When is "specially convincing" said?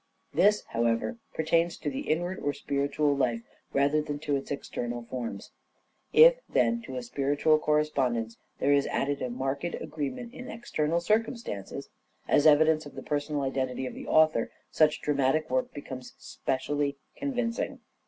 16.17-17.79